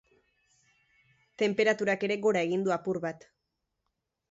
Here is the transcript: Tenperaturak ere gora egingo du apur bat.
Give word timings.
Tenperaturak 1.41 2.07
ere 2.09 2.19
gora 2.25 2.43
egingo 2.49 2.69
du 2.71 2.77
apur 2.79 3.03
bat. 3.07 3.31